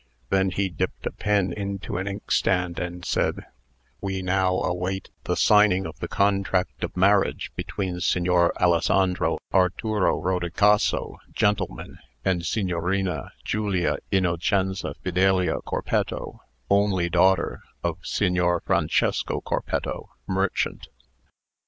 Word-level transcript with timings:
Then 0.29 0.49
he 0.49 0.67
dipped 0.67 1.05
a 1.05 1.11
pen 1.11 1.53
into 1.53 1.97
an 1.99 2.07
inkstand, 2.07 2.79
and 2.79 3.05
said: 3.05 3.45
"We 4.01 4.23
now 4.23 4.55
await 4.59 5.11
the 5.25 5.35
signing 5.35 5.85
of 5.85 5.99
the 5.99 6.07
contract 6.07 6.83
of 6.83 6.97
marriage 6.97 7.51
between 7.55 7.99
Signor 7.99 8.51
Alessandro 8.59 9.37
Arturo 9.53 10.19
Rodicaso, 10.19 11.17
gentleman, 11.33 11.99
and 12.25 12.43
Signorina 12.43 13.31
Giulia 13.45 13.97
Innocenza 14.11 14.95
Fidelia 15.03 15.59
Corpetto, 15.61 16.39
only 16.67 17.07
daughter 17.07 17.61
of 17.83 17.99
Signor 18.03 18.63
Francesco 18.65 19.39
Corpetto, 19.39 20.09
merchant." 20.27 20.87